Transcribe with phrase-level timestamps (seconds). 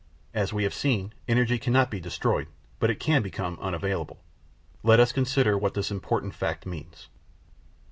[0.33, 2.47] As we have seen, energy cannot be destroyed,
[2.79, 4.17] but it can become unavailable.
[4.81, 7.07] Let us consider what this important fact means.